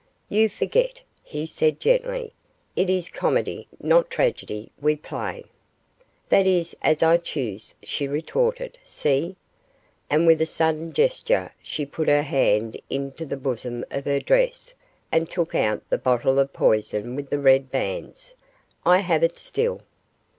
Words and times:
'You 0.29 0.49
forget,' 0.49 1.03
he 1.21 1.45
said, 1.45 1.79
gently; 1.79 2.33
'it 2.75 2.89
is 2.89 3.07
comedy, 3.07 3.67
not 3.79 4.09
tragedy, 4.09 4.71
we 4.81 4.95
play.' 4.95 5.43
'That 6.29 6.47
is 6.47 6.75
as 6.81 7.03
I 7.03 7.17
choose,' 7.17 7.75
she 7.83 8.07
retorted; 8.07 8.79
'see!' 8.83 9.35
and 10.09 10.25
with 10.25 10.41
a 10.41 10.47
sudden 10.47 10.91
gesture 10.91 11.53
she 11.61 11.85
put 11.85 12.07
her 12.07 12.23
hand 12.23 12.81
into 12.89 13.27
the 13.27 13.37
bosom 13.37 13.85
of 13.91 14.05
her 14.05 14.19
dress 14.19 14.73
and 15.11 15.29
took 15.29 15.53
out 15.53 15.87
the 15.91 15.99
bottle 15.99 16.39
of 16.39 16.51
poison 16.51 17.15
with 17.15 17.29
the 17.29 17.37
red 17.37 17.69
bands. 17.69 18.33
'I 18.83 18.97
have 19.01 19.21
it 19.21 19.37
still. 19.37 19.81